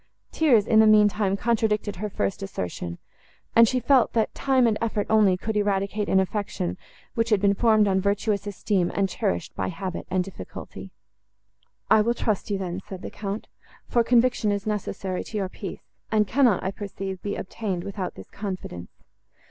[0.31, 2.97] Tears, in the mean time, contradicted her first assertion;
[3.55, 6.75] and she felt, that time and effort only could eradicate an affection,
[7.13, 10.89] which had been formed on virtuous esteem, and cherished by habit and difficulty.
[11.91, 13.47] "I will trust you then," said the Count,
[13.87, 18.31] "for conviction is necessary to your peace, and cannot, I perceive, be obtained, without this
[18.31, 18.89] confidence.